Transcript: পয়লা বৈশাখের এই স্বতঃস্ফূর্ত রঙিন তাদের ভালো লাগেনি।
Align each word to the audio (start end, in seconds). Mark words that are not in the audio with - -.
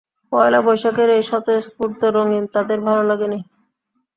পয়লা 0.31 0.59
বৈশাখের 0.65 1.09
এই 1.11 1.23
স্বতঃস্ফূর্ত 1.29 2.01
রঙিন 2.15 2.43
তাদের 2.55 2.79
ভালো 2.87 3.03
লাগেনি। 3.09 3.39